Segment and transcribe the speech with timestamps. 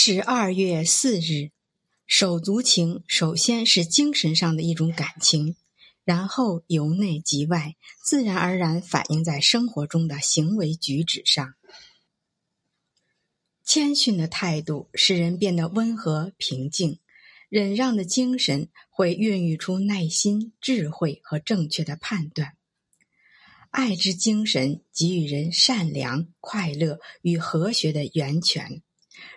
[0.00, 1.50] 十二月四日，
[2.06, 5.56] 手足情首先是精神上的一种感情，
[6.04, 7.74] 然后由内及外，
[8.04, 11.52] 自然而然反映在生活中的行为举止上。
[13.64, 17.00] 谦逊的态度使人变得温和平静，
[17.48, 22.56] 忍让的精神会孕育出耐心、智慧和正确的判断。
[23.70, 28.80] 爱之精神给予人善良、快乐与和谐的源泉。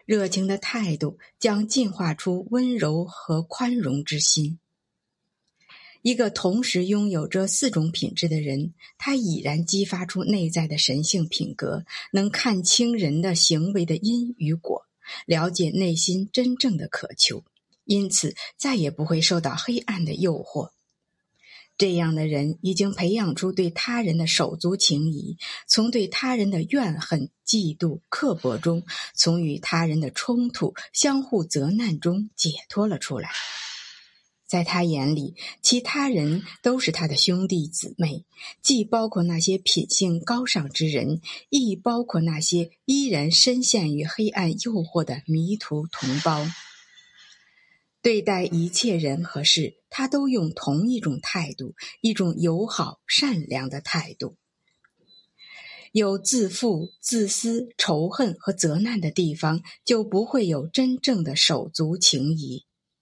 [0.06, 4.60] 热情的态度将进化出温柔和宽容之心。
[6.02, 14.88] 一个同时拥有这四种品质的人，他已然激发出内在的神性品格，能看清人的行为的因与果，
[15.28, 17.44] 了解内心真正的渴求，
[17.86, 20.72] 因此再也不会受到黑暗的诱惑。
[21.78, 28.84] 这样的人已经培养出对他人的手足情谊，从对他人的怨恨、嫉妒、刻薄中，
[29.16, 33.32] 从与他人的冲突、相互责难中解脱了出来。
[34.46, 38.26] 在他眼里，其他人都是他的兄弟姊妹，
[38.62, 46.46] 既包括那些品性高尚之人，亦包括那些依然深陷于黑暗诱惑的迷途同胞。
[48.02, 54.38] 对待一切人和事，他都用同一种态度，一种友好、善良的态度。
[55.92, 62.66] 有自负、自私、仇恨和责难的地方，就不会有真正的手足情谊。